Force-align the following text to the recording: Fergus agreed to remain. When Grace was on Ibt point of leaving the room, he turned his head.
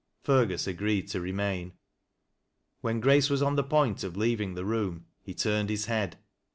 Fergus 0.23 0.65
agreed 0.65 1.07
to 1.09 1.21
remain. 1.21 1.73
When 2.79 3.01
Grace 3.01 3.29
was 3.29 3.43
on 3.43 3.55
Ibt 3.55 3.69
point 3.69 4.03
of 4.03 4.17
leaving 4.17 4.55
the 4.55 4.65
room, 4.65 5.05
he 5.21 5.35
turned 5.35 5.69
his 5.69 5.85
head. 5.85 6.17